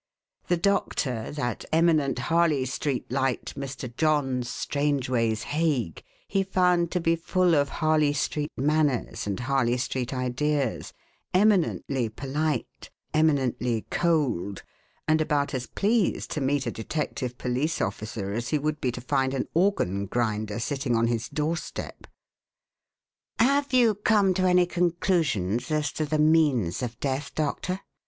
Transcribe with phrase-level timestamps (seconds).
[0.47, 3.95] The doctor that eminent Harley Street light, Mr.
[3.95, 10.11] John Strangeways Hague he found to be full of Harley Street manners and Harley Street
[10.11, 10.91] ideas,
[11.35, 14.63] eminently polite, eminently cold,
[15.07, 19.01] and about as pleased to meet a detective police officer as he would be to
[19.01, 22.07] find an organ grinder sitting on his doorstep.
[23.37, 27.81] "Have you come to any conclusions as to the means of death, Doctor?"